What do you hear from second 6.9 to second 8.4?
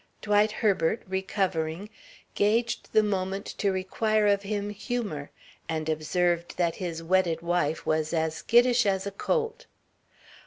wedded wife was as